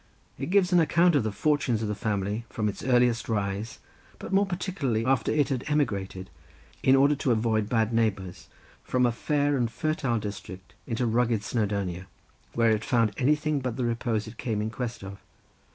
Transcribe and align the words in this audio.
It 0.39 0.49
gives 0.49 0.73
an 0.73 0.79
account 0.79 1.13
of 1.15 1.21
the 1.21 1.31
fortunes 1.31 1.83
of 1.83 1.87
the 1.87 1.93
family 1.93 2.43
from 2.49 2.67
its 2.67 2.83
earliest 2.83 3.29
rise: 3.29 3.77
but 4.17 4.33
more 4.33 4.47
particularly 4.47 5.05
after 5.05 5.31
it 5.31 5.49
had 5.49 5.63
emigrated, 5.67 6.31
in 6.81 6.95
order 6.95 7.13
to 7.17 7.29
avoid 7.31 7.69
bad 7.69 7.93
neighbours, 7.93 8.47
from 8.83 9.05
a 9.05 9.11
fair 9.11 9.55
and 9.55 9.69
fertile 9.71 10.17
district 10.17 10.73
into 10.87 11.05
rugged 11.05 11.43
Snowdonia, 11.43 12.07
where 12.53 12.71
it 12.71 12.83
found 12.83 13.13
anything 13.17 13.59
but 13.59 13.77
the 13.77 13.85
repose 13.85 14.25
it 14.25 14.39
came 14.39 14.59
in 14.59 14.71
quest 14.71 15.03
of. 15.03 15.19